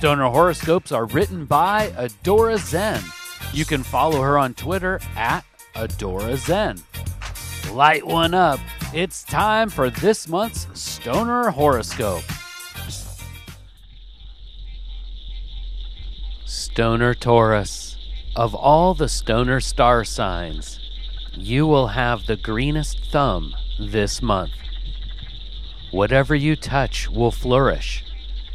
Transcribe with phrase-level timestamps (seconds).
[0.00, 3.02] Stoner horoscopes are written by Adora Zen.
[3.52, 5.44] You can follow her on Twitter at
[5.74, 6.78] Adora Zen.
[7.70, 8.60] Light one up.
[8.94, 12.22] It's time for this month's Stoner horoscope.
[16.46, 17.98] Stoner Taurus.
[18.34, 20.80] Of all the stoner star signs,
[21.34, 24.52] you will have the greenest thumb this month.
[25.90, 28.02] Whatever you touch will flourish,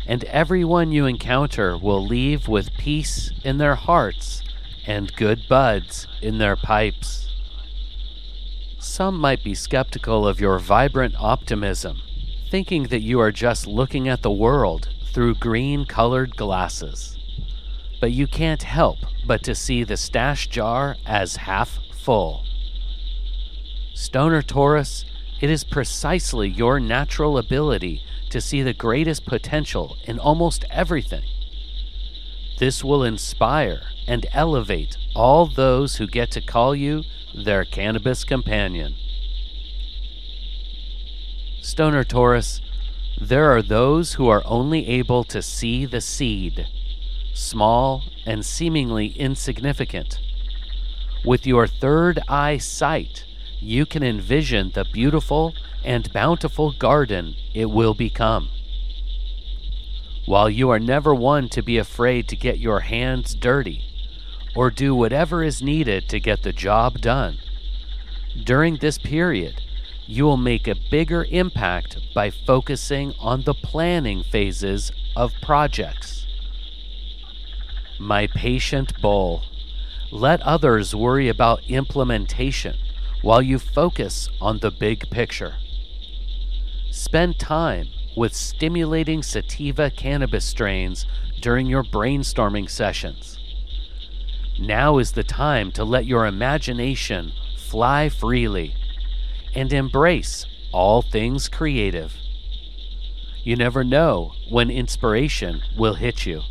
[0.07, 4.43] and everyone you encounter will leave with peace in their hearts
[4.85, 7.29] and good buds in their pipes.
[8.79, 12.01] Some might be skeptical of your vibrant optimism,
[12.51, 17.17] thinking that you are just looking at the world through green colored glasses.
[17.99, 22.45] But you can't help but to see the stash jar as half full.
[23.95, 25.05] Stoner Taurus,
[25.41, 31.23] it is precisely your natural ability to see the greatest potential in almost everything.
[32.57, 38.95] This will inspire and elevate all those who get to call you their cannabis companion.
[41.61, 42.61] Stoner Taurus,
[43.19, 46.67] there are those who are only able to see the seed,
[47.33, 50.19] small and seemingly insignificant.
[51.25, 53.25] With your third eye sight,
[53.66, 58.48] you can envision the beautiful and bountiful garden it will become.
[60.27, 63.82] While you are never one to be afraid to get your hands dirty
[64.56, 67.40] or do whatever is needed to get the job done,
[68.44, 69.62] during this period,
[70.06, 76.28] you will make a bigger impact by focusing on the planning phases of projects.
[78.00, 79.42] My patient bull,
[80.12, 82.78] let others worry about implementation
[83.25, 85.56] while you focus on the big picture.
[86.91, 91.08] Spend time with stimulating sativa cannabis strains
[91.41, 93.40] during your brainstorming sessions.
[94.59, 98.75] Now is the time to let your imagination fly freely
[99.56, 102.13] and embrace all things creative.
[103.42, 106.44] You never know when inspiration will hit you.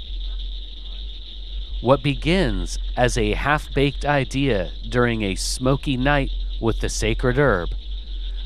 [1.81, 6.31] What begins as a half baked idea during a smoky night
[6.61, 7.71] with the sacred herb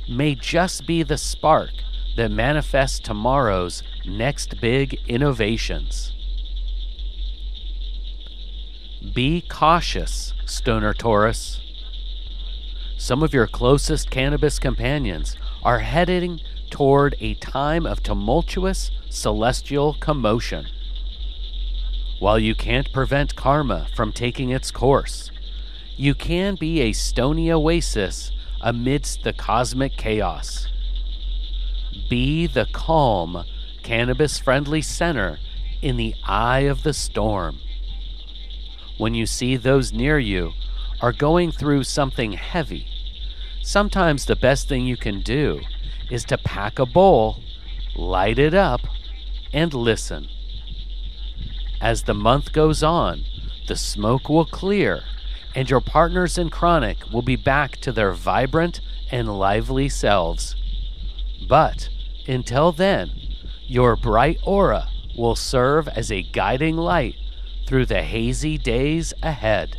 [0.08, 1.70] may just be the spark
[2.16, 6.12] that manifests tomorrow's next big innovations.
[9.14, 11.60] Be cautious, Stoner Taurus.
[12.96, 16.40] Some of your closest cannabis companions are heading
[16.70, 20.66] toward a time of tumultuous celestial commotion.
[22.18, 25.30] While you can't prevent karma from taking its course,
[25.98, 30.68] you can be a stony oasis amidst the cosmic chaos.
[32.08, 33.44] Be the calm,
[33.82, 35.40] cannabis friendly center
[35.82, 37.58] in the eye of the storm.
[38.96, 40.52] When you see those near you
[41.00, 42.86] are going through something heavy,
[43.60, 45.60] sometimes the best thing you can do
[46.12, 47.42] is to pack a bowl,
[47.96, 48.82] light it up,
[49.52, 50.28] and listen.
[51.80, 53.24] As the month goes on,
[53.66, 55.02] the smoke will clear
[55.58, 58.80] and your partners in chronic will be back to their vibrant
[59.10, 60.54] and lively selves.
[61.48, 61.88] But
[62.28, 63.10] until then,
[63.66, 67.16] your bright aura will serve as a guiding light
[67.66, 69.76] through the hazy days ahead.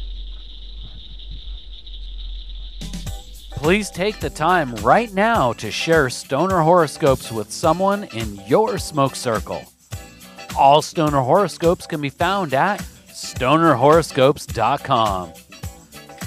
[3.51, 9.15] Please take the time right now to share stoner horoscopes with someone in your smoke
[9.15, 9.63] circle.
[10.57, 15.38] All stoner horoscopes can be found at stonerhoroscopes.com.